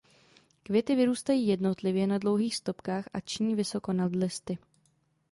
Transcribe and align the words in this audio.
Květy 0.63 0.95
vyrůstají 0.95 1.47
jednotlivě 1.47 2.07
na 2.07 2.17
dlouhých 2.17 2.55
stopkách 2.55 3.05
a 3.13 3.19
ční 3.19 3.55
vysoko 3.55 3.93
nad 3.93 4.15
listy. 4.15 4.57